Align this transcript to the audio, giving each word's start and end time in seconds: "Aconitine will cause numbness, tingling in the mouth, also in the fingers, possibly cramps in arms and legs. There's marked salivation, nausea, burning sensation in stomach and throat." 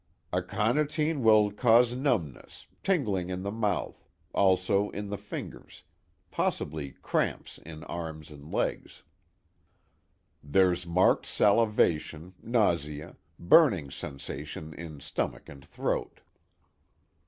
"Aconitine 0.33 1.21
will 1.21 1.51
cause 1.51 1.93
numbness, 1.93 2.65
tingling 2.81 3.29
in 3.29 3.43
the 3.43 3.51
mouth, 3.51 4.03
also 4.33 4.89
in 4.89 5.09
the 5.11 5.17
fingers, 5.17 5.83
possibly 6.31 6.89
cramps 7.03 7.59
in 7.59 7.83
arms 7.83 8.31
and 8.31 8.51
legs. 8.51 9.03
There's 10.43 10.87
marked 10.87 11.27
salivation, 11.27 12.33
nausea, 12.41 13.15
burning 13.37 13.91
sensation 13.91 14.73
in 14.73 14.99
stomach 15.01 15.47
and 15.47 15.63
throat." 15.63 16.21